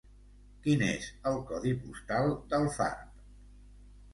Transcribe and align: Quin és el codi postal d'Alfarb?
Quin 0.63 0.81
és 0.85 1.09
el 1.33 1.37
codi 1.51 1.75
postal 1.83 2.33
d'Alfarb? 2.55 3.25